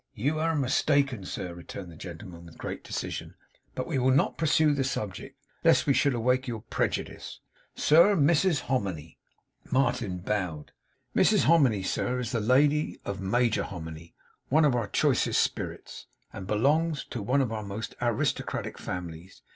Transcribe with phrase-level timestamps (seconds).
[0.15, 3.35] 'You air mistaken, sir,' returned the gentleman, with great decision:
[3.75, 7.39] 'but we will not pursue the subject, lest it should awake your preju dice.
[7.75, 9.19] Sir, Mrs Hominy.'
[9.69, 10.71] Martin bowed.
[11.15, 14.15] 'Mrs Hominy, sir, is the lady of Major Hominy,
[14.49, 19.43] one of our chicest spirits; and belongs Toe one of our most aristocratic families.